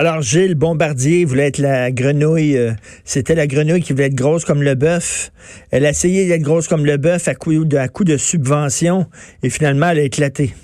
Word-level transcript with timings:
Alors, 0.00 0.22
Gilles 0.22 0.54
Bombardier 0.54 1.26
voulait 1.26 1.48
être 1.48 1.58
la 1.58 1.90
grenouille. 1.92 2.56
euh, 2.56 2.70
C'était 3.04 3.34
la 3.34 3.46
grenouille 3.46 3.82
qui 3.82 3.92
voulait 3.92 4.06
être 4.06 4.14
grosse 4.14 4.46
comme 4.46 4.62
le 4.62 4.74
bœuf. 4.74 5.30
Elle 5.70 5.84
a 5.84 5.90
essayé 5.90 6.26
d'être 6.26 6.40
grosse 6.40 6.68
comme 6.68 6.86
le 6.86 6.96
bœuf 6.96 7.28
à 7.28 7.34
coup 7.34 7.66
de, 7.66 7.76
à 7.76 7.86
coup 7.88 8.04
de 8.04 8.16
subvention 8.16 9.04
et 9.42 9.50
finalement, 9.50 9.90
elle 9.90 9.98
a 9.98 10.02
éclaté. 10.04 10.54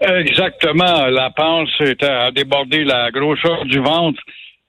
Exactement. 0.00 1.06
La 1.06 1.30
panse 1.30 1.70
était 1.82 2.06
à 2.06 2.32
déborder 2.32 2.82
la 2.82 3.12
grosseur 3.12 3.64
du 3.64 3.78
ventre 3.78 4.20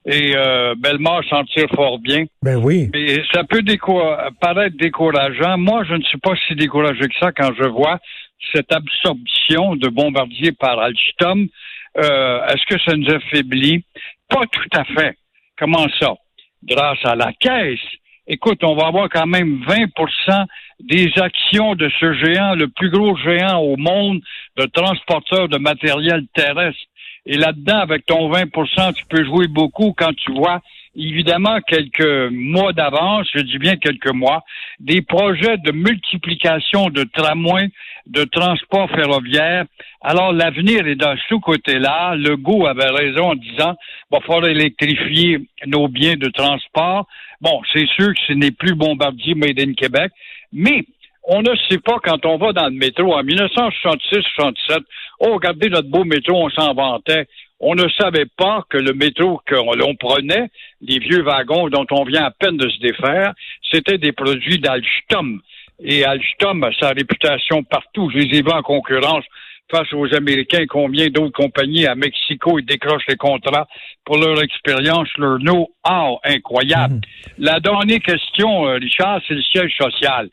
et 0.08 0.36
euh, 0.36 0.76
Bellemare 0.78 1.22
s'en 1.28 1.42
tire 1.46 1.66
fort 1.74 1.98
bien. 1.98 2.26
Ben 2.44 2.54
oui. 2.62 2.90
Mais 2.94 3.16
ça 3.34 3.42
peut 3.42 3.62
déco- 3.62 4.16
paraître 4.40 4.76
décourageant. 4.78 5.58
Moi, 5.58 5.82
je 5.88 5.94
ne 5.94 6.02
suis 6.02 6.18
pas 6.18 6.34
si 6.46 6.54
découragé 6.54 7.00
que 7.00 7.18
ça 7.20 7.32
quand 7.32 7.50
je 7.60 7.68
vois 7.68 7.98
cette 8.54 8.72
absorption 8.72 9.74
de 9.74 9.88
Bombardier 9.88 10.52
par 10.52 10.78
Alstom. 10.78 11.48
Euh, 11.98 12.46
Est-ce 12.46 12.66
que 12.66 12.80
ça 12.82 12.96
nous 12.96 13.08
affaiblit? 13.10 13.84
Pas 14.28 14.44
tout 14.50 14.68
à 14.78 14.84
fait. 14.84 15.16
Comment 15.58 15.86
ça? 16.00 16.14
Grâce 16.64 17.04
à 17.04 17.14
la 17.14 17.32
caisse. 17.32 17.80
Écoute, 18.28 18.64
on 18.64 18.74
va 18.74 18.88
avoir 18.88 19.08
quand 19.08 19.26
même 19.26 19.62
20% 19.66 20.46
des 20.80 21.10
actions 21.16 21.74
de 21.74 21.88
ce 22.00 22.12
géant, 22.14 22.54
le 22.54 22.68
plus 22.68 22.90
gros 22.90 23.16
géant 23.16 23.58
au 23.60 23.76
monde 23.76 24.20
de 24.56 24.66
transporteur 24.66 25.48
de 25.48 25.58
matériel 25.58 26.26
terrestre. 26.34 26.80
Et 27.24 27.36
là-dedans, 27.36 27.78
avec 27.78 28.04
ton 28.04 28.30
20% 28.30 28.94
tu 28.94 29.04
peux 29.06 29.24
jouer 29.24 29.46
beaucoup 29.48 29.94
quand 29.96 30.14
tu 30.14 30.32
vois, 30.32 30.60
évidemment, 30.96 31.60
quelques 31.60 32.30
mois 32.32 32.72
d'avance, 32.72 33.28
je 33.34 33.40
dis 33.40 33.58
bien 33.58 33.76
quelques 33.76 34.12
mois, 34.12 34.42
des 34.80 35.02
projets 35.02 35.58
de 35.58 35.72
multiplication 35.72 36.88
de 36.88 37.04
tramways, 37.04 37.70
de 38.06 38.24
transport 38.24 38.88
ferroviaire. 38.90 39.64
Alors, 40.00 40.32
l'avenir 40.32 40.86
est 40.86 40.96
dans 40.96 41.16
ce 41.28 41.34
côté-là. 41.34 42.14
Le 42.16 42.36
goût 42.36 42.66
avait 42.66 42.90
raison 42.90 43.32
en 43.32 43.34
disant, 43.34 43.74
va 44.10 44.20
falloir 44.20 44.46
électrifier 44.46 45.40
nos 45.66 45.88
biens 45.88 46.16
de 46.16 46.28
transport. 46.28 47.06
Bon, 47.40 47.60
c'est 47.72 47.86
sûr 47.88 48.08
que 48.14 48.20
ce 48.28 48.32
n'est 48.32 48.52
plus 48.52 48.74
Bombardier 48.74 49.34
Made 49.34 49.60
in 49.60 49.74
Québec, 49.74 50.12
mais 50.52 50.84
on 51.28 51.42
ne 51.42 51.54
sait 51.68 51.78
pas 51.78 51.98
quand 52.02 52.24
on 52.24 52.38
va 52.38 52.52
dans 52.52 52.66
le 52.66 52.76
métro 52.76 53.12
en 53.12 53.22
1966-67. 53.24 54.78
Oh, 55.20 55.34
regardez 55.34 55.68
notre 55.68 55.88
beau 55.88 56.04
métro, 56.04 56.44
on 56.44 56.50
s'en 56.50 56.72
vantait. 56.72 57.26
On 57.58 57.74
ne 57.74 57.88
savait 57.98 58.26
pas 58.36 58.64
que 58.68 58.78
le 58.78 58.92
métro 58.92 59.40
que 59.46 59.54
l'on 59.54 59.94
prenait, 59.96 60.50
les 60.82 60.98
vieux 60.98 61.22
wagons 61.22 61.68
dont 61.68 61.86
on 61.90 62.04
vient 62.04 62.24
à 62.24 62.30
peine 62.30 62.56
de 62.56 62.68
se 62.68 62.78
défaire, 62.80 63.32
c'était 63.72 63.98
des 63.98 64.12
produits 64.12 64.58
d'Alstom. 64.58 65.40
Et 65.82 66.04
Alstom 66.04 66.64
a 66.64 66.70
sa 66.78 66.90
réputation 66.90 67.62
partout. 67.62 68.10
Je 68.10 68.18
les 68.18 68.38
ai 68.38 68.42
vus 68.42 68.50
en 68.50 68.62
concurrence 68.62 69.24
face 69.70 69.92
aux 69.92 70.14
Américains, 70.14 70.64
combien 70.68 71.08
d'autres 71.08 71.32
compagnies 71.32 71.86
à 71.86 71.94
Mexico, 71.94 72.58
ils 72.58 72.64
décrochent 72.64 73.06
les 73.08 73.16
contrats 73.16 73.66
pour 74.04 74.18
leur 74.18 74.40
expérience, 74.42 75.08
leur 75.18 75.38
know-how 75.38 76.20
incroyable. 76.24 77.00
La 77.38 77.58
dernière 77.60 78.00
question, 78.00 78.68
euh, 78.68 78.74
Richard, 78.74 79.20
c'est 79.26 79.34
le 79.34 79.42
siège 79.42 79.76
social. 79.76 80.28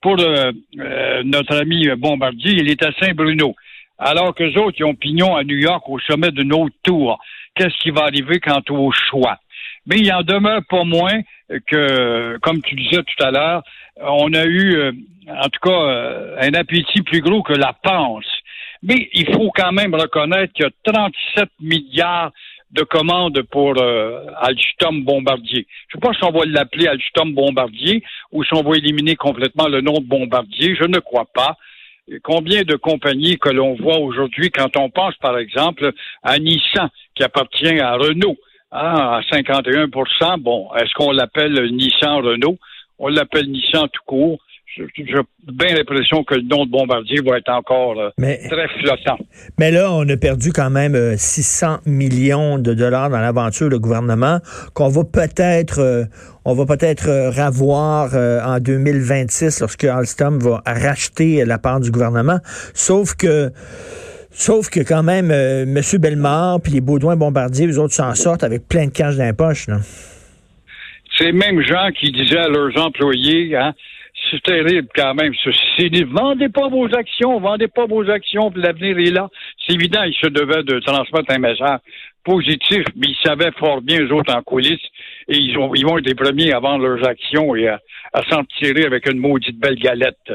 Pour 0.00 0.18
euh, 0.18 0.50
euh, 0.80 1.22
notre 1.24 1.56
ami 1.56 1.88
Bombardier, 1.96 2.54
il 2.58 2.68
est 2.68 2.84
à 2.84 2.90
Saint-Bruno. 3.00 3.54
Alors 3.98 4.34
que 4.34 4.42
les 4.42 4.56
autres, 4.56 4.76
ils 4.80 4.84
ont 4.84 4.96
pignon 4.96 5.36
à 5.36 5.44
New 5.44 5.58
York 5.58 5.88
au 5.88 6.00
sommet 6.00 6.32
d'une 6.32 6.52
autre 6.52 6.74
tour. 6.82 7.20
Qu'est-ce 7.54 7.76
qui 7.80 7.90
va 7.90 8.02
arriver 8.02 8.40
quant 8.40 8.62
au 8.70 8.90
choix? 8.90 9.38
Mais 9.86 9.96
il 9.98 10.12
en 10.12 10.22
demeure 10.22 10.62
pas 10.68 10.84
moins 10.84 11.20
que, 11.66 12.38
comme 12.38 12.62
tu 12.62 12.74
disais 12.76 13.02
tout 13.02 13.24
à 13.24 13.30
l'heure, 13.30 13.62
on 14.00 14.32
a 14.32 14.44
eu, 14.44 14.76
euh, 14.76 14.92
en 15.28 15.48
tout 15.48 15.60
cas, 15.62 15.70
euh, 15.70 16.36
un 16.40 16.54
appétit 16.54 17.02
plus 17.02 17.20
gros 17.20 17.42
que 17.42 17.52
la 17.52 17.72
panse. 17.72 18.24
Mais 18.82 19.08
il 19.12 19.32
faut 19.32 19.50
quand 19.54 19.72
même 19.72 19.94
reconnaître 19.94 20.52
qu'il 20.54 20.64
y 20.64 20.68
a 20.68 20.92
37 20.92 21.48
milliards 21.60 22.32
de 22.72 22.82
commandes 22.82 23.42
pour 23.50 23.74
euh, 23.78 24.24
Alstom 24.40 25.04
Bombardier. 25.04 25.66
Je 25.88 25.96
ne 25.96 26.00
sais 26.00 26.08
pas 26.08 26.14
si 26.14 26.24
on 26.24 26.36
va 26.36 26.44
l'appeler 26.46 26.88
Alstom 26.88 27.34
Bombardier 27.34 28.02
ou 28.32 28.44
si 28.44 28.54
on 28.54 28.62
va 28.62 28.76
éliminer 28.76 29.14
complètement 29.14 29.68
le 29.68 29.82
nom 29.82 29.94
de 29.94 30.06
Bombardier. 30.06 30.74
Je 30.74 30.84
ne 30.84 30.98
crois 30.98 31.26
pas. 31.32 31.56
Combien 32.24 32.62
de 32.62 32.74
compagnies 32.74 33.38
que 33.38 33.50
l'on 33.50 33.74
voit 33.74 33.98
aujourd'hui 33.98 34.50
quand 34.50 34.76
on 34.76 34.90
pense, 34.90 35.14
par 35.16 35.38
exemple, 35.38 35.92
à 36.22 36.38
Nissan, 36.38 36.88
qui 37.14 37.22
appartient 37.22 37.78
à 37.78 37.94
Renault, 37.94 38.36
hein, 38.72 39.20
à 39.20 39.20
51% 39.32 40.40
Bon, 40.40 40.68
est-ce 40.74 40.92
qu'on 40.94 41.12
l'appelle 41.12 41.54
Nissan 41.72 42.24
Renault? 42.24 42.58
On 42.98 43.08
l'appelle 43.08 43.50
Nissan 43.50 43.88
tout 43.92 44.02
court. 44.06 44.38
J'ai 44.74 44.86
bien 45.52 45.74
l'impression 45.74 46.24
que 46.24 46.34
le 46.34 46.42
nom 46.42 46.64
de 46.64 46.70
Bombardier 46.70 47.18
va 47.20 47.36
être 47.36 47.50
encore 47.50 48.00
euh, 48.00 48.08
Mais, 48.16 48.38
très 48.48 48.68
flottant. 48.80 49.18
mais 49.58 49.70
là, 49.70 49.92
on 49.92 50.08
a 50.08 50.16
perdu 50.16 50.50
quand 50.50 50.70
même 50.70 50.94
euh, 50.94 51.14
600 51.18 51.80
millions 51.84 52.58
de 52.58 52.72
dollars 52.72 53.10
dans 53.10 53.18
l'aventure, 53.18 53.68
le 53.68 53.78
gouvernement, 53.78 54.38
qu'on 54.72 54.88
va 54.88 55.04
peut-être 55.04 55.78
euh, 55.78 56.04
on 56.44 56.54
va 56.54 56.64
peut-être 56.64 57.08
euh, 57.08 57.30
ravoir 57.30 58.10
euh, 58.14 58.40
en 58.42 58.58
2026 58.60 59.60
lorsque 59.60 59.84
Alstom 59.84 60.38
va 60.38 60.62
racheter 60.66 61.44
la 61.44 61.58
part 61.58 61.80
du 61.80 61.90
gouvernement. 61.90 62.38
Sauf 62.74 63.14
que 63.14 63.52
Sauf 64.32 64.70
que 64.70 64.80
quand 64.80 65.02
même, 65.02 65.30
euh, 65.30 65.62
M. 65.64 65.80
Bellemare 66.00 66.60
puis 66.62 66.72
les 66.72 66.80
Baudouin 66.80 67.16
Bombardier, 67.16 67.66
les 67.66 67.78
autres 67.78 67.92
s'en 67.94 68.14
sortent 68.14 68.44
avec 68.44 68.66
plein 68.66 68.86
de 68.86 68.90
cash 68.92 69.16
dans 69.16 69.24
les 69.26 69.32
poches. 69.32 69.68
Là. 69.68 69.78
Ces 71.18 71.32
mêmes 71.32 71.60
gens 71.62 71.90
qui 71.98 72.10
disaient 72.10 72.38
à 72.38 72.48
leurs 72.48 72.76
employés, 72.82 73.54
hein, 73.54 73.74
c'est 74.30 74.42
terrible 74.42 74.88
quand 74.96 75.14
même. 75.14 75.32
ce- 75.44 75.50
c'est 75.76 76.04
vendez 76.04 76.48
pas 76.48 76.68
vos 76.68 76.86
actions, 76.94 77.38
vendez 77.40 77.68
pas 77.68 77.86
vos 77.86 78.08
actions, 78.08 78.50
l'avenir 78.56 78.98
est 78.98 79.10
là. 79.10 79.28
C'est 79.66 79.74
évident, 79.74 80.02
ils 80.04 80.14
se 80.14 80.28
devaient 80.28 80.62
de 80.62 80.80
transmettre 80.80 81.30
un 81.30 81.38
message 81.38 81.78
positif, 82.24 82.84
mais 82.96 83.08
ils 83.08 83.16
savaient 83.24 83.50
fort 83.58 83.82
bien, 83.82 84.00
eux 84.00 84.12
autres, 84.14 84.34
en 84.34 84.42
coulisses, 84.42 84.78
et 85.28 85.36
ils, 85.36 85.58
ont, 85.58 85.74
ils 85.74 85.84
vont 85.84 85.98
être 85.98 86.06
les 86.06 86.14
premiers 86.14 86.52
à 86.52 86.60
vendre 86.60 86.86
leurs 86.86 87.06
actions 87.06 87.54
et 87.56 87.68
à 87.68 87.80
s'en 88.30 88.44
tirer 88.58 88.84
avec 88.86 89.08
une 89.10 89.18
maudite 89.18 89.58
belle 89.58 89.74
galette 89.76 90.32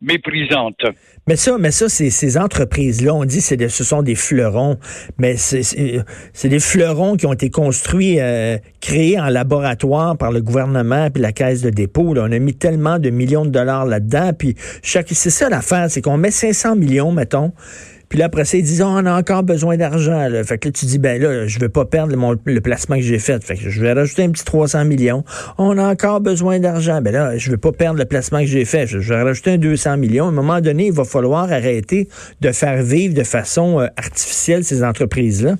méprisante. 0.00 0.80
Mais 1.28 1.36
ça, 1.36 1.58
mais 1.58 1.70
ça, 1.70 1.88
ces 1.88 2.38
entreprises-là, 2.38 3.14
on 3.14 3.24
dit 3.24 3.44
des- 3.56 3.68
ce 3.68 3.84
sont 3.84 4.02
des 4.02 4.14
fleurons, 4.14 4.78
mais 5.18 5.36
c'est 5.36 6.48
des 6.48 6.58
fleurons 6.60 7.16
qui 7.16 7.26
ont 7.26 7.32
été 7.32 7.50
construits, 7.50 8.18
euh, 8.18 8.56
créés 8.80 9.20
en 9.20 9.28
laboratoire 9.28 10.16
par 10.16 10.32
le 10.32 10.40
gouvernement 10.40 11.10
puis 11.10 11.22
la 11.22 11.32
caisse 11.32 11.60
de 11.62 11.70
dépôt. 11.70 12.14
Là. 12.14 12.24
On 12.28 12.32
a 12.32 12.38
mis 12.38 12.54
tellement 12.54 12.98
de 12.98 13.10
millions 13.10 13.44
de 13.44 13.50
dollars 13.50 13.86
là-dedans, 13.86 14.32
puis 14.36 14.54
chaque, 14.82 15.08
c'est 15.10 15.30
ça 15.30 15.48
l'affaire, 15.48 15.90
c'est 15.90 16.00
qu'on 16.00 16.16
met 16.16 16.30
500 16.30 16.76
millions, 16.76 17.12
mettons. 17.12 17.52
Puis 18.10 18.18
là, 18.18 18.24
après 18.26 18.44
ça, 18.44 18.58
ils 18.58 18.62
disent, 18.64 18.82
Oh, 18.82 18.88
on 18.90 19.06
a 19.06 19.12
encore 19.18 19.42
besoin 19.44 19.76
d'argent. 19.78 20.28
là. 20.28 20.44
Fait 20.44 20.58
que 20.58 20.68
là, 20.68 20.72
tu 20.72 20.84
dis, 20.84 20.98
ben 20.98 21.22
là, 21.22 21.46
je 21.46 21.58
veux 21.60 21.68
pas 21.68 21.84
perdre 21.84 22.14
mon- 22.16 22.36
le 22.44 22.60
placement 22.60 22.96
que 22.96 23.02
j'ai 23.02 23.20
fait. 23.20 23.42
Fait 23.42 23.54
que 23.54 23.70
je 23.70 23.80
vais 23.80 23.92
rajouter 23.92 24.24
un 24.24 24.30
petit 24.32 24.44
300 24.44 24.84
millions. 24.84 25.24
On 25.58 25.78
a 25.78 25.84
encore 25.88 26.20
besoin 26.20 26.58
d'argent. 26.58 27.00
Ben 27.00 27.12
là, 27.12 27.38
je 27.38 27.50
veux 27.52 27.56
pas 27.56 27.70
perdre 27.72 27.98
le 28.00 28.04
placement 28.04 28.40
que 28.40 28.46
j'ai 28.46 28.64
fait. 28.64 28.86
Je 28.88 28.98
je 28.98 29.14
vais 29.14 29.22
rajouter 29.22 29.52
un 29.52 29.58
200 29.58 29.96
millions. 29.96 30.24
À 30.26 30.28
un 30.28 30.32
moment 30.32 30.60
donné, 30.60 30.86
il 30.88 30.92
va 30.92 31.04
falloir 31.04 31.44
arrêter 31.52 32.08
de 32.40 32.50
faire 32.52 32.82
vivre 32.82 33.14
de 33.14 33.22
façon 33.24 33.78
euh, 33.80 33.86
artificielle 33.96 34.64
ces 34.64 34.82
entreprises-là. 34.84 35.54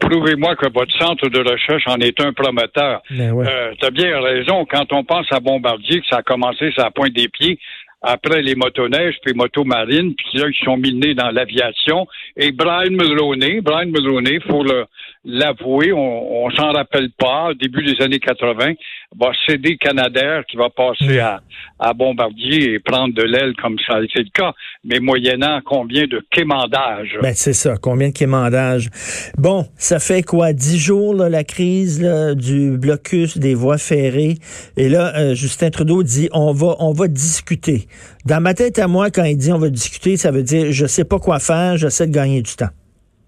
Prouvez-moi 0.00 0.54
que 0.56 0.72
votre 0.72 0.92
centre 0.96 1.28
de 1.28 1.38
recherche 1.40 1.82
en 1.88 1.96
est 1.98 2.20
un 2.20 2.32
promoteur. 2.32 3.02
Ben 3.10 3.32
ouais. 3.32 3.46
Euh, 3.48 3.72
tu 3.80 3.84
as 3.86 3.90
bien 3.90 4.20
raison. 4.20 4.64
Quand 4.70 4.92
on 4.92 5.02
pense 5.04 5.26
à 5.32 5.40
Bombardier, 5.40 6.00
que 6.00 6.06
ça 6.08 6.18
a 6.18 6.22
commencé 6.22 6.70
ça 6.76 6.88
pointe 6.94 7.12
des 7.14 7.28
pieds, 7.28 7.58
après 8.02 8.42
les 8.42 8.54
motoneiges, 8.54 9.16
puis 9.22 9.34
motomarines, 9.34 10.14
puis 10.14 10.38
là, 10.38 10.46
ils 10.48 10.64
sont 10.64 10.76
mis 10.76 10.92
le 10.92 10.98
nez 10.98 11.14
dans 11.14 11.30
l'aviation. 11.30 12.06
Et 12.36 12.52
Brian 12.52 12.90
Mulroney, 12.90 13.60
Brian 13.60 13.86
Mulroney, 13.86 14.38
faut 14.40 14.62
le, 14.62 14.86
l'avouer, 15.28 15.92
on, 15.92 16.44
on 16.46 16.50
s'en 16.50 16.72
rappelle 16.72 17.10
pas, 17.10 17.50
au 17.50 17.54
début 17.54 17.84
des 17.84 18.02
années 18.02 18.18
80, 18.18 18.72
va 19.16 19.30
céder 19.46 19.76
Canadair 19.76 20.44
qui 20.46 20.56
va 20.56 20.70
passer 20.70 21.18
à, 21.18 21.40
à 21.78 21.92
Bombardier 21.92 22.72
et 22.72 22.78
prendre 22.78 23.14
de 23.14 23.22
l'aile 23.22 23.54
comme 23.60 23.76
ça 23.86 23.96
a 23.96 24.02
été 24.02 24.20
le 24.20 24.30
cas, 24.32 24.52
mais 24.84 25.00
moyennant 25.00 25.60
combien 25.64 26.06
de 26.06 26.24
quémandages? 26.30 27.18
Ben, 27.20 27.34
c'est 27.34 27.52
ça. 27.52 27.76
Combien 27.76 28.08
de 28.08 28.14
quémandages? 28.14 28.88
Bon, 29.36 29.66
ça 29.76 29.98
fait 29.98 30.22
quoi? 30.22 30.54
Dix 30.54 30.78
jours, 30.78 31.14
là, 31.14 31.28
la 31.28 31.44
crise 31.44 32.02
là, 32.02 32.34
du 32.34 32.78
blocus 32.78 33.36
des 33.36 33.54
voies 33.54 33.78
ferrées. 33.78 34.36
Et 34.78 34.88
là, 34.88 35.14
euh, 35.14 35.34
Justin 35.34 35.70
Trudeau 35.70 36.02
dit, 36.02 36.30
on 36.32 36.52
va, 36.52 36.76
on 36.78 36.92
va 36.92 37.06
discuter. 37.06 37.86
Dans 38.24 38.40
ma 38.40 38.54
tête 38.54 38.78
à 38.78 38.88
moi, 38.88 39.10
quand 39.10 39.24
il 39.24 39.36
dit 39.36 39.52
on 39.52 39.58
va 39.58 39.68
discuter, 39.68 40.16
ça 40.16 40.30
veut 40.30 40.42
dire, 40.42 40.72
je 40.72 40.86
sais 40.86 41.04
pas 41.04 41.18
quoi 41.18 41.38
faire, 41.38 41.76
j'essaie 41.76 42.06
de 42.06 42.12
gagner 42.12 42.40
du 42.40 42.54
temps. 42.56 42.70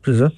C'est 0.05 0.15
ça? 0.15 0.31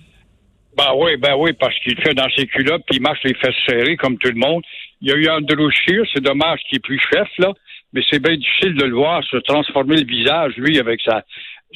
Ben 0.76 0.92
oui, 0.96 1.16
ben 1.19 1.34
oui, 1.36 1.52
parce 1.52 1.78
qu'il 1.80 2.00
fait 2.00 2.14
dans 2.14 2.28
ses 2.36 2.46
culottes, 2.46 2.82
puis 2.86 2.96
il 2.96 3.02
marche 3.02 3.20
les 3.24 3.34
fesses 3.34 3.54
serrées 3.66 3.96
comme 3.96 4.16
tout 4.19 4.30
le 4.30 4.38
monde. 4.38 4.62
Il 5.00 5.08
y 5.08 5.12
a 5.12 5.16
eu 5.16 5.28
Andrew 5.28 5.70
Scheer, 5.70 6.04
c'est 6.12 6.22
dommage 6.22 6.60
qu'il 6.69 6.76
est 6.76 6.80
plus 6.80 7.00
chef, 7.12 7.28
là, 7.38 7.52
mais 7.92 8.02
c'est 8.10 8.22
bien 8.22 8.36
difficile 8.36 8.74
de 8.74 8.84
le 8.84 8.94
voir 8.94 9.22
se 9.24 9.36
transformer 9.38 9.96
le 9.96 10.06
visage, 10.06 10.54
lui, 10.56 10.78
avec 10.78 11.00
sa, 11.02 11.24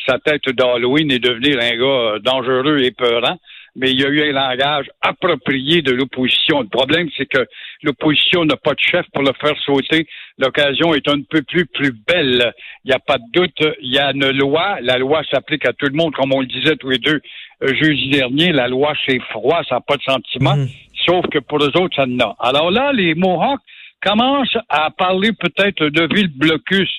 sa 0.07 0.19
tête 0.19 0.49
d'Halloween 0.49 1.11
et 1.11 1.19
devenir 1.19 1.59
un 1.61 1.77
gars 1.77 2.15
euh, 2.15 2.19
dangereux 2.21 2.79
et 2.79 2.91
peurant 2.91 3.39
mais 3.77 3.91
il 3.93 4.01
y 4.01 4.05
a 4.05 4.09
eu 4.09 4.31
un 4.31 4.33
langage 4.33 4.87
approprié 5.03 5.83
de 5.83 5.93
l'opposition. 5.93 6.63
Le 6.63 6.69
problème, 6.69 7.09
c'est 7.17 7.27
que 7.27 7.47
l'opposition 7.83 8.45
n'a 8.47 8.57
pas 8.57 8.73
de 8.73 8.81
chef 8.81 9.05
pour 9.13 9.23
le 9.23 9.33
faire 9.39 9.55
sauter. 9.65 10.09
L'occasion 10.39 10.95
est 10.95 11.07
un 11.09 11.21
peu 11.21 11.43
plus, 11.43 11.67
plus 11.67 11.93
belle. 11.93 12.53
Il 12.85 12.89
n'y 12.89 12.95
a 12.95 12.99
pas 12.99 13.19
de 13.19 13.25
doute. 13.33 13.77
Il 13.83 13.93
y 13.93 13.99
a 13.99 14.13
une 14.13 14.31
loi. 14.31 14.79
La 14.81 14.97
loi 14.97 15.23
s'applique 15.31 15.67
à 15.67 15.75
tout 15.75 15.87
le 15.87 15.93
monde, 15.93 16.15
comme 16.15 16.33
on 16.33 16.41
le 16.41 16.47
disait 16.47 16.77
tous 16.77 16.89
les 16.89 16.99
deux 16.99 17.21
euh, 17.63 17.75
jeudi 17.75 18.09
dernier. 18.09 18.53
La 18.53 18.67
loi, 18.67 18.95
c'est 19.07 19.21
froid, 19.31 19.63
ça 19.69 19.77
n'a 19.77 19.81
pas 19.83 19.99
de 19.99 20.03
sentiment. 20.03 20.57
Mm. 20.57 20.69
Sauf 21.05 21.27
que 21.31 21.39
pour 21.39 21.59
les 21.59 21.69
autres, 21.79 21.97
ça 21.97 22.07
n'a. 22.07 22.35
Alors 22.41 22.71
là, 22.71 22.93
les 22.93 23.15
Mohawks 23.15 23.61
commencent 24.03 24.59
à 24.71 24.91
parler 24.91 25.33
peut-être 25.33 25.85
de 25.85 26.15
ville 26.15 26.33
blocus. 26.35 26.91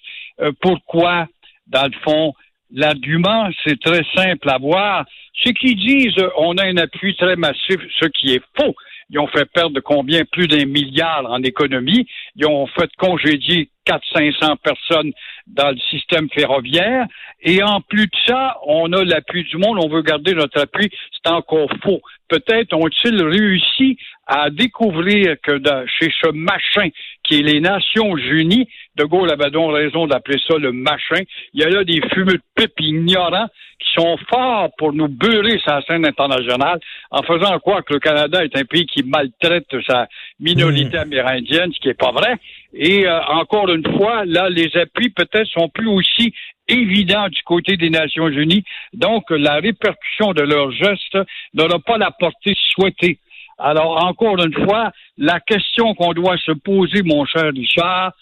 Euh, 0.41 0.51
pourquoi, 0.62 1.25
dans 1.65 1.85
le 1.85 1.97
fond, 2.03 2.33
l'argument, 2.72 3.50
c'est 3.66 3.80
très 3.80 4.04
simple 4.16 4.50
à 4.50 4.58
voir 4.58 5.06
ceux 5.44 5.52
qui 5.52 5.75
disent 5.75 6.18
euh, 6.19 6.30
on 6.38 6.58
a 6.58 6.66
un 6.66 6.78
appui 6.78 7.16
très 7.16 7.36
massif, 7.36 7.78
ce 8.00 8.08
qui 8.08 8.34
est 8.34 8.44
faux. 8.60 8.75
Ils 9.10 9.19
ont 9.19 9.28
fait 9.28 9.46
perdre 9.46 9.80
combien? 9.80 10.25
Plus 10.25 10.48
d'un 10.48 10.66
milliard 10.66 11.25
en 11.30 11.42
économie. 11.42 12.08
Ils 12.36 12.46
ont 12.46 12.68
fait 12.68 12.90
congédier 12.98 13.69
400-500 13.88 14.58
personnes 14.58 15.14
dans 15.48 15.69
le 15.69 15.78
système 15.90 16.28
ferroviaire. 16.30 17.06
Et 17.42 17.64
en 17.64 17.80
plus 17.80 18.08
de 18.08 18.18
ça, 18.25 18.58
on 18.66 18.92
a 18.92 19.06
l'appui 19.06 19.44
du 19.46 19.58
monde. 19.58 19.80
On 19.81 19.88
veut 19.88 20.02
garder 20.02 20.34
notre 20.34 20.60
appui. 20.60 20.90
C'est 21.14 21.31
encore 21.31 21.69
faux. 21.84 22.02
Peut-être 22.28 22.74
ont-ils 22.74 23.24
réussi 23.24 23.98
à 24.25 24.50
découvrir 24.50 25.38
que 25.42 25.58
chez 26.00 26.12
ce 26.22 26.31
machin 26.31 26.90
qui 27.24 27.40
est 27.40 27.44
les 27.44 27.62
Nations 27.62 28.18
Unies, 28.18 28.68
De 28.97 29.03
Gaulle 29.03 29.31
avait 29.31 29.51
donc 29.51 29.73
raison 29.73 30.07
d'appeler 30.07 30.39
ça 30.47 30.57
le 30.57 30.71
machin, 30.71 31.21
il 31.53 31.61
y 31.61 31.63
a 31.63 31.69
là 31.69 31.83
des 31.83 32.01
fumeux 32.13 32.33
de 32.33 32.41
pipe 32.55 32.79
ignorants 32.79 33.47
qui 33.79 33.91
sont 33.94 34.17
forts 34.27 34.69
pour 34.77 34.91
nous 34.91 35.07
beurrer 35.07 35.59
sa 35.63 35.81
scène 35.83 36.05
internationale 36.05 36.79
en 37.11 37.21
faisant 37.21 37.59
croire 37.59 37.85
que 37.85 37.94
le 37.94 37.99
Canada 37.99 38.44
est 38.44 38.57
un 38.57 38.65
pays 38.65 38.88
qui 38.88 39.03
maltraite 39.03 39.67
sa 39.88 40.07
minorité 40.39 40.97
hmm. 40.97 41.01
amérindienne, 41.01 41.71
ce 41.73 41.79
qui 41.79 41.88
n'est 41.89 41.94
pas 41.94 42.11
vrai. 42.11 42.38
Et 42.73 43.05
euh, 43.05 43.19
encore 43.25 43.69
une 43.69 43.85
fois, 43.97 44.25
là, 44.25 44.49
les 44.49 44.75
appuis 44.75 45.09
peut-être 45.09 45.47
sont 45.47 45.69
plus 45.69 45.88
aussi 45.88 46.33
évidents 46.67 47.29
du 47.29 47.41
côté 47.44 47.77
des 47.77 47.91
Nations 47.91 48.27
Unies. 48.27 48.63
Donc, 48.94 49.29
la 49.29 49.55
répercussion 49.55 50.33
de 50.33 50.41
leurs 50.41 50.71
gestes 50.71 51.17
n'aura 51.53 51.79
pas 51.79 51.97
la 51.97 52.11
portée 52.11 52.55
souhaitée. 52.73 53.19
Alors, 53.59 54.03
encore 54.05 54.44
une 54.44 54.53
fois, 54.65 54.91
la 55.17 55.39
question 55.39 55.94
qu'on 55.95 56.13
doit 56.13 56.38
se 56.38 56.51
poser, 56.51 57.01
mon 57.03 57.25
cher 57.25 57.51
Richard, 57.53 58.13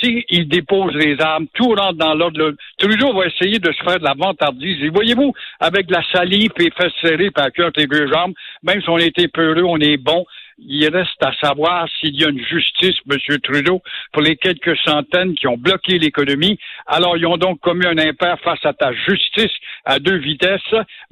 s'il 0.00 0.48
dépose 0.48 0.94
les 0.94 1.20
armes, 1.20 1.46
tout 1.54 1.68
rentre 1.68 1.94
dans 1.94 2.14
l'ordre. 2.14 2.54
Trudeau 2.78 3.12
va 3.12 3.26
essayer 3.26 3.58
de 3.58 3.72
se 3.72 3.82
faire 3.82 3.98
de 3.98 4.04
la 4.04 4.14
vantardise. 4.14 4.82
Et 4.82 4.88
voyez-vous, 4.88 5.32
avec 5.58 5.90
la 5.90 6.02
salive 6.12 6.50
et 6.58 6.70
fesses 6.70 6.92
serrées, 7.02 7.30
à 7.36 7.50
cœur 7.50 7.72
tes 7.72 7.86
deux 7.86 8.06
jambes, 8.12 8.32
même 8.62 8.80
si 8.82 8.88
on 8.88 8.98
était 8.98 9.28
peureux, 9.28 9.64
on 9.64 9.78
est 9.78 9.96
bon, 9.96 10.24
il 10.58 10.86
reste 10.88 11.22
à 11.22 11.32
savoir 11.40 11.88
s'il 11.98 12.20
y 12.20 12.24
a 12.24 12.28
une 12.28 12.44
justice, 12.44 12.96
M. 13.10 13.38
Trudeau, 13.42 13.80
pour 14.12 14.22
les 14.22 14.36
quelques 14.36 14.76
centaines 14.84 15.34
qui 15.34 15.46
ont 15.46 15.56
bloqué 15.56 15.98
l'économie. 15.98 16.58
Alors, 16.86 17.16
ils 17.16 17.26
ont 17.26 17.38
donc 17.38 17.60
commis 17.60 17.86
un 17.86 17.98
impair 17.98 18.38
face 18.44 18.64
à 18.64 18.72
ta 18.72 18.92
justice 18.92 19.52
à 19.84 19.98
deux 19.98 20.18
vitesses. 20.18 20.60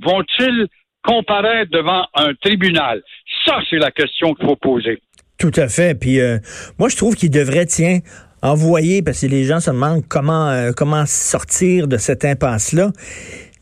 Vont-ils 0.00 0.66
comparaître 1.02 1.70
devant 1.70 2.04
un 2.14 2.34
tribunal? 2.34 3.02
Ça, 3.46 3.60
c'est 3.70 3.78
la 3.78 3.90
question 3.90 4.34
qu'il 4.34 4.46
faut 4.46 4.56
poser. 4.56 5.00
Tout 5.38 5.52
à 5.56 5.68
fait. 5.68 5.98
Puis 5.98 6.20
euh, 6.20 6.38
moi, 6.78 6.88
je 6.88 6.96
trouve 6.96 7.14
qu'il 7.14 7.30
devrait, 7.30 7.66
tiens, 7.66 8.00
envoyer, 8.42 9.02
parce 9.02 9.20
que 9.20 9.26
les 9.26 9.44
gens 9.44 9.60
se 9.60 9.70
demandent 9.70 10.04
comment, 10.08 10.48
euh, 10.48 10.72
comment 10.76 11.04
sortir 11.06 11.88
de 11.88 11.96
cette 11.96 12.24
impasse-là. 12.24 12.92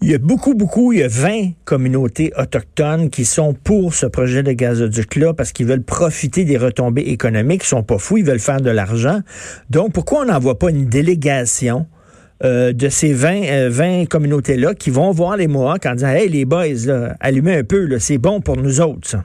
Il 0.02 0.10
y 0.10 0.14
a 0.14 0.18
beaucoup, 0.18 0.54
beaucoup, 0.54 0.92
il 0.92 0.98
y 0.98 1.02
a 1.02 1.08
20 1.08 1.52
communautés 1.64 2.30
autochtones 2.36 3.08
qui 3.08 3.24
sont 3.24 3.54
pour 3.54 3.94
ce 3.94 4.04
projet 4.04 4.42
de 4.42 4.52
gazoduc-là 4.52 5.32
parce 5.32 5.52
qu'ils 5.52 5.66
veulent 5.66 5.82
profiter 5.82 6.44
des 6.44 6.58
retombées 6.58 7.08
économiques. 7.08 7.62
Ils 7.64 7.68
sont 7.68 7.82
pas 7.82 7.98
fous, 7.98 8.18
ils 8.18 8.24
veulent 8.24 8.38
faire 8.38 8.60
de 8.60 8.70
l'argent. 8.70 9.20
Donc, 9.70 9.92
pourquoi 9.92 10.20
on 10.20 10.24
n'envoie 10.26 10.58
pas 10.58 10.68
une 10.68 10.86
délégation 10.86 11.86
euh, 12.44 12.74
de 12.74 12.90
ces 12.90 13.14
20, 13.14 13.70
20 13.70 13.84
euh, 13.84 14.04
communautés-là 14.04 14.74
qui 14.74 14.90
vont 14.90 15.10
voir 15.12 15.38
les 15.38 15.46
Mohawks 15.46 15.86
en 15.86 15.94
disant 15.94 16.08
Hey, 16.08 16.28
les 16.28 16.44
boys, 16.44 17.14
allumez 17.20 17.56
un 17.56 17.64
peu, 17.64 17.98
c'est 17.98 18.18
bon 18.18 18.42
pour 18.42 18.58
nous 18.58 18.82
autres. 18.82 19.16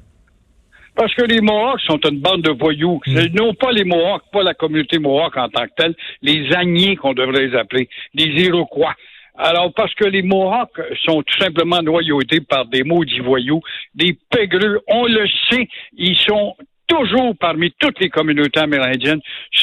Parce 1.02 1.16
que 1.16 1.24
les 1.24 1.42
Mohawks 1.42 1.82
sont 1.82 2.00
une 2.08 2.20
bande 2.20 2.44
de 2.44 2.52
voyous. 2.52 3.02
Mm. 3.08 3.34
Non 3.34 3.56
pas 3.56 3.72
les 3.72 3.84
Mohawks, 3.84 4.22
pas 4.32 4.44
la 4.44 4.54
communauté 4.54 5.00
Mohawk 5.00 5.36
en 5.36 5.50
tant 5.50 5.66
que 5.66 5.74
telle, 5.76 5.96
les 6.22 6.54
Agniers 6.54 6.96
qu'on 6.96 7.16
devrait 7.16 7.48
les 7.48 7.58
appeler, 7.58 7.90
les 8.14 8.28
Iroquois. 8.44 8.94
Alors, 9.36 9.74
parce 9.74 9.96
que 9.96 10.06
les 10.06 10.22
Mohawks 10.22 10.80
sont 11.04 11.24
tout 11.24 11.40
simplement 11.40 11.82
noyautés 11.82 12.42
par 12.42 12.68
des 12.68 12.84
maudits 12.84 13.20
voyous, 13.20 13.62
des 13.96 14.16
pégreux, 14.30 14.80
on 14.88 15.08
le 15.08 15.26
sait, 15.50 15.68
ils 15.98 16.18
sont 16.18 16.56
toujours 16.92 17.34
parmi 17.40 17.72
toutes 17.80 18.00
les 18.00 18.10
communautés 18.10 18.60
amérindiennes 18.60 19.22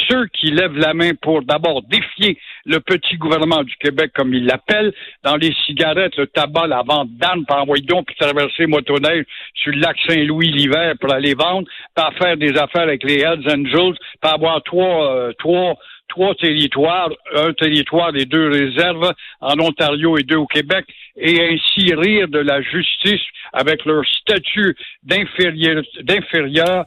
ceux 0.09 0.27
qui 0.29 0.47
lèvent 0.47 0.77
la 0.77 0.95
main 0.95 1.11
pour 1.21 1.43
d'abord 1.43 1.83
défier 1.83 2.39
le 2.65 2.81
petit 2.81 3.17
gouvernement 3.17 3.63
du 3.63 3.75
Québec, 3.77 4.13
comme 4.15 4.33
ils 4.35 4.45
l'appellent, 4.45 4.93
dans 5.23 5.37
les 5.37 5.55
cigarettes, 5.67 6.17
le 6.17 6.27
tabac, 6.27 6.67
la 6.67 6.83
vente 6.83 7.11
d'armes, 7.13 7.45
par 7.45 7.63
envoyer 7.63 7.85
puis 8.07 8.17
traverser 8.19 8.67
motoneige 8.67 9.25
sur 9.55 9.73
le 9.73 9.81
lac 9.81 9.97
Saint-Louis 10.07 10.51
l'hiver 10.51 10.95
pour 11.01 11.13
aller 11.13 11.35
vendre, 11.35 11.69
par 11.95 12.13
faire 12.15 12.37
des 12.37 12.57
affaires 12.57 12.83
avec 12.83 13.05
les 13.05 13.21
Hells 13.21 13.47
Angels, 13.47 13.97
par 14.21 14.35
avoir 14.35 14.63
trois, 14.63 15.13
euh, 15.13 15.33
trois 15.39 15.75
trois 16.09 16.35
territoires, 16.35 17.11
un 17.35 17.53
territoire 17.53 18.17
et 18.17 18.25
deux 18.25 18.49
réserves 18.49 19.13
en 19.43 19.61
Ontario 19.61 20.17
et 20.17 20.23
deux 20.23 20.37
au 20.37 20.47
Québec, 20.47 20.87
et 21.17 21.39
ainsi 21.51 21.95
rire 21.95 22.29
de 22.29 22.39
la 22.39 22.63
justice 22.63 23.21
avec 23.53 23.85
leur 23.85 24.03
statut 24.07 24.75
d'inférieur 25.03 26.85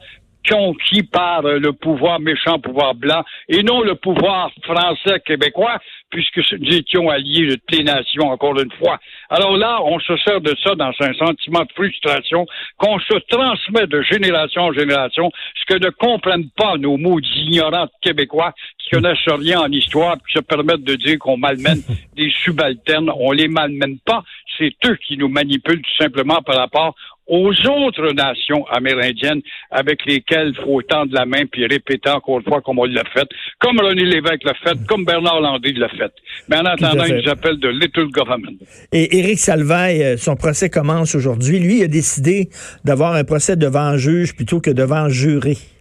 conquis 0.48 1.02
par 1.02 1.42
le 1.42 1.72
pouvoir 1.72 2.20
méchant, 2.20 2.58
pouvoir 2.58 2.94
blanc, 2.94 3.22
et 3.48 3.62
non 3.62 3.82
le 3.82 3.94
pouvoir 3.94 4.50
français 4.62 5.20
québécois, 5.24 5.78
puisque 6.10 6.40
nous 6.52 6.74
étions 6.74 7.08
alliés 7.08 7.46
de 7.46 7.54
toutes 7.54 7.78
les 7.78 7.84
nations, 7.84 8.28
encore 8.28 8.58
une 8.60 8.70
fois. 8.72 8.98
Alors 9.30 9.56
là, 9.56 9.80
on 9.82 9.98
se 9.98 10.16
sert 10.18 10.40
de 10.40 10.54
ça 10.62 10.74
dans 10.74 10.92
un 11.00 11.14
sentiment 11.14 11.60
de 11.60 11.72
frustration 11.74 12.46
qu'on 12.76 12.98
se 13.00 13.18
transmet 13.30 13.86
de 13.86 14.02
génération 14.02 14.62
en 14.62 14.72
génération, 14.72 15.30
ce 15.54 15.74
que 15.74 15.84
ne 15.84 15.90
comprennent 15.90 16.50
pas 16.56 16.76
nos 16.76 16.96
maudits 16.96 17.46
ignorants 17.46 17.88
québécois 18.02 18.52
qui 18.78 18.90
connaissent 18.90 19.18
rien 19.26 19.60
en 19.60 19.72
histoire, 19.72 20.16
qui 20.16 20.34
se 20.34 20.40
permettent 20.40 20.84
de 20.84 20.94
dire 20.94 21.18
qu'on 21.18 21.36
malmène 21.36 21.82
des 22.16 22.30
subalternes. 22.30 23.10
On 23.16 23.32
les 23.32 23.48
malmène 23.48 23.98
pas. 24.04 24.22
C'est 24.58 24.74
eux 24.84 24.98
qui 25.06 25.16
nous 25.16 25.28
manipulent 25.28 25.80
tout 25.80 25.96
simplement 26.02 26.42
par 26.42 26.56
rapport 26.56 26.94
aux 27.32 27.50
autres 27.66 28.12
nations 28.12 28.66
amérindiennes 28.66 29.40
avec 29.70 30.04
lesquelles 30.04 30.52
il 30.54 30.62
faut 30.62 30.82
tendre 30.82 31.14
la 31.14 31.24
main 31.24 31.46
puis 31.50 31.66
répéter 31.66 32.10
encore 32.10 32.40
une 32.40 32.44
fois 32.44 32.60
comme 32.60 32.78
on 32.78 32.84
l'a 32.84 33.04
fait, 33.14 33.26
comme 33.58 33.80
René 33.80 34.04
Lévesque 34.04 34.44
l'a 34.44 34.52
fait, 34.62 34.76
comme 34.86 35.06
Bernard 35.06 35.40
Landry 35.40 35.72
l'a 35.72 35.88
fait. 35.88 36.12
Mais 36.48 36.56
en 36.58 36.66
attendant, 36.66 37.04
il 37.04 37.22
nous 37.24 37.30
appelle 37.30 37.58
de 37.58 37.68
Little 37.68 38.10
Government. 38.10 38.58
Et 38.92 39.18
Éric 39.18 39.38
Salvaille, 39.38 40.02
euh, 40.02 40.16
son 40.18 40.36
procès 40.36 40.68
commence 40.68 41.14
aujourd'hui. 41.14 41.58
Lui, 41.58 41.78
il 41.78 41.84
a 41.84 41.88
décidé 41.88 42.50
d'avoir 42.84 43.14
un 43.14 43.24
procès 43.24 43.56
devant 43.56 43.80
un 43.80 43.96
juge 43.96 44.36
plutôt 44.36 44.60
que 44.60 44.70
devant 44.70 44.96
un 44.96 45.08
jury. 45.08 45.71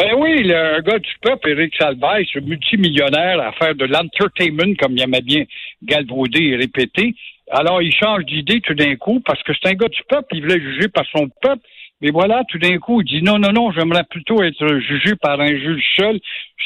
Ben 0.00 0.14
oui, 0.16 0.44
le 0.44 0.80
gars 0.80 0.98
du 0.98 1.12
peuple, 1.20 1.50
Éric 1.50 1.74
Salvaille, 1.78 2.26
ce 2.32 2.38
multimillionnaire 2.38 3.38
à 3.38 3.52
faire 3.52 3.74
de 3.74 3.84
l'entertainment, 3.84 4.74
comme 4.78 4.96
il 4.96 5.02
aimait 5.02 5.20
bien 5.20 5.44
galvauder 5.82 6.42
et 6.42 6.56
répéter, 6.56 7.14
alors, 7.50 7.82
il 7.82 7.92
change 7.92 8.24
d'idée 8.26 8.60
tout 8.60 8.74
d'un 8.74 8.94
coup 8.94 9.20
parce 9.20 9.42
que 9.42 9.52
c'est 9.52 9.70
un 9.70 9.74
gars 9.74 9.88
du 9.88 10.02
peuple, 10.08 10.36
il 10.36 10.42
voulait 10.42 10.60
juger 10.60 10.88
par 10.88 11.04
son 11.06 11.28
peuple. 11.42 11.62
Mais 12.00 12.10
voilà, 12.10 12.44
tout 12.48 12.58
d'un 12.58 12.78
coup, 12.78 13.02
il 13.02 13.04
dit 13.04 13.22
non, 13.22 13.38
non, 13.38 13.52
non, 13.52 13.72
j'aimerais 13.72 14.04
plutôt 14.04 14.42
être 14.42 14.78
jugé 14.78 15.16
par 15.16 15.40
un 15.40 15.48
juge 15.48 15.84
seul. 15.98 16.18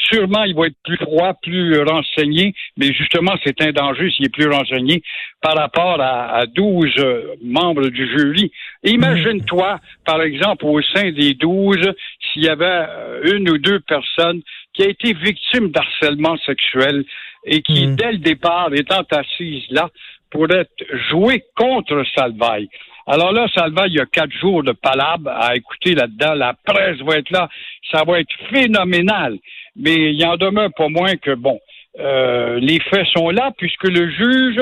Sûrement, 0.09 0.43
il 0.43 0.55
va 0.55 0.67
être 0.67 0.77
plus 0.83 0.97
froid, 0.97 1.33
plus 1.41 1.81
renseigné, 1.81 2.53
mais 2.77 2.93
justement, 2.93 3.33
c'est 3.43 3.59
un 3.61 3.71
danger 3.71 4.11
s'il 4.11 4.25
est 4.25 4.29
plus 4.29 4.47
renseigné 4.47 5.01
par 5.41 5.55
rapport 5.55 5.99
à, 5.99 6.45
12 6.45 6.93
euh, 6.99 7.35
membres 7.43 7.87
du 7.87 8.07
jury. 8.07 8.51
Imagine-toi, 8.83 9.79
par 10.05 10.21
exemple, 10.21 10.65
au 10.65 10.81
sein 10.81 11.11
des 11.11 11.33
12, 11.33 11.91
s'il 12.21 12.43
y 12.43 12.49
avait 12.49 12.65
euh, 12.65 13.35
une 13.35 13.49
ou 13.49 13.57
deux 13.57 13.79
personnes 13.79 14.41
qui 14.73 14.83
a 14.83 14.89
été 14.89 15.13
victime 15.13 15.69
d'harcèlement 15.69 16.37
sexuel 16.45 17.03
et 17.45 17.61
qui, 17.61 17.87
mm. 17.87 17.95
dès 17.95 18.11
le 18.13 18.17
départ, 18.19 18.69
étant 18.73 19.03
assises 19.11 19.65
là, 19.69 19.89
pourrait 20.29 20.67
jouer 21.09 21.43
contre 21.55 22.03
Salvaille. 22.15 22.69
Alors 23.07 23.31
là, 23.31 23.47
Salvaille, 23.53 23.91
il 23.91 23.97
y 23.97 24.01
a 24.01 24.05
quatre 24.05 24.31
jours 24.31 24.63
de 24.63 24.71
palabre 24.71 25.29
à 25.29 25.55
écouter 25.55 25.93
là-dedans. 25.93 26.33
La 26.33 26.53
presse 26.53 26.97
va 27.01 27.17
être 27.17 27.29
là. 27.29 27.49
Ça 27.91 28.03
va 28.03 28.19
être 28.19 28.33
phénoménal. 28.49 29.37
Mais 29.75 30.13
il 30.13 30.25
en 30.25 30.37
demeure 30.37 30.71
pas 30.75 30.89
moins 30.89 31.15
que, 31.15 31.35
bon, 31.35 31.59
euh, 31.99 32.59
les 32.59 32.79
faits 32.79 33.07
sont 33.15 33.29
là 33.29 33.51
puisque 33.57 33.87
le 33.87 34.09
juge 34.09 34.61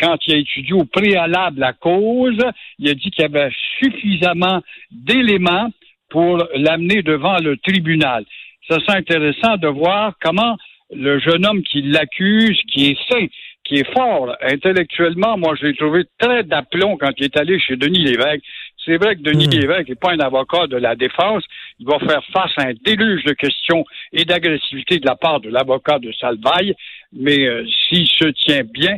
quand 0.00 0.16
il 0.26 0.34
a 0.34 0.38
étudié 0.38 0.72
au 0.74 0.84
préalable 0.84 1.60
la 1.60 1.72
cause, 1.72 2.44
il 2.78 2.90
a 2.90 2.94
dit 2.94 3.10
qu'il 3.10 3.22
y 3.22 3.24
avait 3.24 3.50
suffisamment 3.80 4.62
d'éléments 4.90 5.70
pour 6.10 6.46
l'amener 6.54 7.02
devant 7.02 7.38
le 7.38 7.56
tribunal. 7.56 8.24
Ça 8.68 8.78
serait 8.80 8.98
intéressant 8.98 9.56
de 9.56 9.68
voir 9.68 10.14
comment 10.20 10.56
le 10.94 11.18
jeune 11.18 11.46
homme 11.46 11.62
qui 11.62 11.82
l'accuse, 11.82 12.60
qui 12.68 12.90
est 12.90 12.98
sain, 13.08 13.26
qui 13.66 13.76
est 13.76 13.92
fort 13.92 14.34
intellectuellement, 14.40 15.36
moi 15.36 15.54
je 15.60 15.66
l'ai 15.66 15.76
trouvé 15.76 16.04
très 16.18 16.42
d'aplomb 16.44 16.96
quand 16.96 17.10
il 17.18 17.24
est 17.24 17.36
allé 17.36 17.58
chez 17.58 17.76
Denis 17.76 18.04
Lévesque. 18.04 18.44
C'est 18.84 18.96
vrai 18.96 19.16
que 19.16 19.22
Denis 19.22 19.48
mmh. 19.48 19.60
Lévesque 19.60 19.88
n'est 19.88 19.94
pas 19.96 20.12
un 20.12 20.20
avocat 20.20 20.68
de 20.68 20.76
la 20.76 20.94
défense. 20.94 21.42
Il 21.80 21.86
va 21.86 21.98
faire 21.98 22.22
face 22.32 22.52
à 22.58 22.68
un 22.68 22.74
déluge 22.84 23.24
de 23.24 23.32
questions 23.32 23.84
et 24.12 24.24
d'agressivité 24.24 25.00
de 25.00 25.06
la 25.06 25.16
part 25.16 25.40
de 25.40 25.50
l'avocat 25.50 25.98
de 25.98 26.12
Salvaille. 26.12 26.74
Mais 27.12 27.46
euh, 27.46 27.64
s'il 27.88 28.06
se 28.06 28.26
tient 28.26 28.62
bien, 28.62 28.96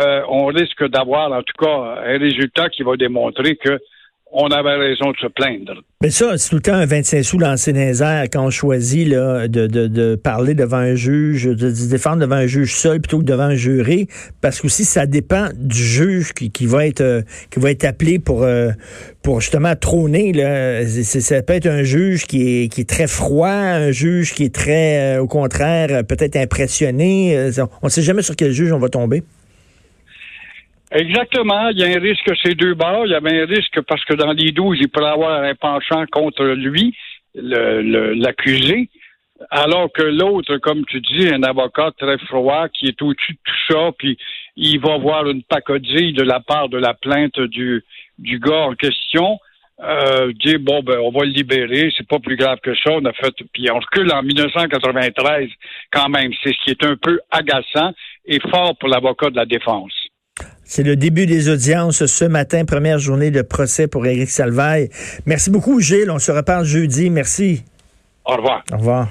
euh, 0.00 0.22
on 0.28 0.46
risque 0.46 0.88
d'avoir 0.88 1.32
en 1.32 1.42
tout 1.42 1.56
cas 1.58 1.96
un 2.06 2.18
résultat 2.18 2.68
qui 2.68 2.84
va 2.84 2.96
démontrer 2.96 3.56
que 3.56 3.80
on 4.34 4.48
avait 4.48 4.74
raison 4.74 5.12
de 5.12 5.16
se 5.16 5.28
plaindre. 5.28 5.82
Mais 6.02 6.10
ça, 6.10 6.36
c'est 6.36 6.50
tout 6.50 6.56
le 6.56 6.62
temps 6.62 6.74
un 6.74 6.86
25 6.86 7.22
sous 7.22 7.38
lancé 7.38 7.72
dans 7.72 8.28
quand 8.30 8.44
on 8.44 8.50
choisit 8.50 9.08
là, 9.08 9.46
de, 9.46 9.66
de, 9.68 10.16
parler 10.16 10.54
devant 10.54 10.78
un 10.78 10.96
juge, 10.96 11.44
de, 11.44 11.72
se 11.72 11.88
défendre 11.88 12.18
devant 12.18 12.36
un 12.36 12.46
juge 12.46 12.74
seul 12.74 13.00
plutôt 13.00 13.20
que 13.20 13.24
devant 13.24 13.44
un 13.44 13.54
juré, 13.54 14.08
parce 14.40 14.60
que 14.60 14.66
aussi 14.66 14.84
ça 14.84 15.06
dépend 15.06 15.48
du 15.54 15.82
juge 15.82 16.32
qui, 16.32 16.66
va 16.66 16.86
être 16.86 17.00
euh, 17.00 17.22
qui 17.50 17.60
va 17.60 17.70
être 17.70 17.84
appelé 17.84 18.18
pour 18.18 18.42
euh, 18.42 18.70
pour 19.22 19.40
justement 19.40 19.76
trôner. 19.76 20.32
Là. 20.32 20.84
ça 20.86 21.42
peut 21.42 21.54
être 21.54 21.68
un 21.68 21.84
juge 21.84 22.26
qui 22.26 22.64
est, 22.64 22.68
qui 22.68 22.80
est 22.80 22.88
très 22.88 23.06
froid, 23.06 23.48
un 23.48 23.92
juge 23.92 24.34
qui 24.34 24.44
est 24.44 24.54
très, 24.54 25.16
euh, 25.16 25.22
au 25.22 25.28
contraire, 25.28 26.04
peut-être 26.04 26.36
impressionné. 26.36 27.50
on 27.82 27.86
ne 27.86 27.90
sait 27.90 28.02
jamais 28.02 28.22
sur 28.22 28.34
quel 28.34 28.50
juge 28.50 28.72
on 28.72 28.78
va 28.80 28.88
tomber. 28.88 29.22
Exactement. 30.94 31.70
Il 31.70 31.78
y 31.78 31.84
a 31.84 31.88
un 31.88 32.00
risque 32.00 32.30
ces 32.42 32.54
deux 32.54 32.74
bords. 32.74 33.06
Il 33.06 33.12
y 33.12 33.14
avait 33.14 33.42
un 33.42 33.46
risque 33.46 33.80
parce 33.82 34.04
que 34.04 34.14
dans 34.14 34.32
les 34.32 34.52
12, 34.52 34.78
il 34.80 34.88
pourrait 34.88 35.10
avoir 35.10 35.42
un 35.42 35.54
penchant 35.56 36.04
contre 36.06 36.44
lui, 36.44 36.96
l'accusé. 37.34 38.88
Alors 39.50 39.90
que 39.92 40.02
l'autre, 40.02 40.56
comme 40.58 40.84
tu 40.86 41.00
dis, 41.00 41.28
un 41.28 41.42
avocat 41.42 41.90
très 41.98 42.16
froid 42.18 42.68
qui 42.68 42.86
est 42.86 43.02
au-dessus 43.02 43.32
de 43.32 43.38
tout 43.44 43.72
ça, 43.72 43.90
puis 43.98 44.16
il 44.56 44.78
va 44.78 44.96
voir 44.98 45.28
une 45.28 45.42
pacodille 45.42 46.12
de 46.12 46.22
la 46.22 46.38
part 46.38 46.68
de 46.68 46.78
la 46.78 46.94
plainte 46.94 47.40
du, 47.40 47.84
du 48.18 48.38
gars 48.38 48.66
en 48.68 48.74
question. 48.74 49.38
Euh, 49.80 50.32
dire 50.34 50.60
bon 50.60 50.84
ben 50.84 51.00
on 51.00 51.10
va 51.10 51.24
le 51.24 51.32
libérer, 51.32 51.92
c'est 51.96 52.06
pas 52.06 52.20
plus 52.20 52.36
grave 52.36 52.60
que 52.62 52.76
ça. 52.76 52.92
On 52.92 53.04
a 53.06 53.12
fait 53.12 53.34
puis 53.52 53.68
on 53.72 53.80
recule 53.80 54.12
en 54.12 54.22
1993 54.22 55.48
quand 55.90 56.08
même. 56.08 56.32
C'est 56.44 56.54
ce 56.54 56.64
qui 56.64 56.70
est 56.70 56.84
un 56.84 56.94
peu 56.96 57.18
agaçant 57.32 57.92
et 58.24 58.38
fort 58.38 58.76
pour 58.78 58.88
l'avocat 58.88 59.30
de 59.30 59.36
la 59.36 59.46
défense. 59.46 60.03
C'est 60.64 60.82
le 60.82 60.96
début 60.96 61.26
des 61.26 61.48
audiences 61.48 62.06
ce 62.06 62.24
matin, 62.24 62.64
première 62.64 62.98
journée 62.98 63.30
de 63.30 63.42
procès 63.42 63.86
pour 63.86 64.06
Éric 64.06 64.30
Salvaille. 64.30 64.88
Merci 65.26 65.50
beaucoup, 65.50 65.80
Gilles. 65.80 66.10
On 66.10 66.18
se 66.18 66.32
reparle 66.32 66.64
jeudi. 66.64 67.10
Merci. 67.10 67.64
Au 68.24 68.36
revoir. 68.36 68.62
Au 68.72 68.76
revoir. 68.78 69.08